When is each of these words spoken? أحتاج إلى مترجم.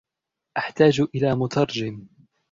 أحتاج 0.57 1.01
إلى 1.15 1.35
مترجم. 1.35 2.07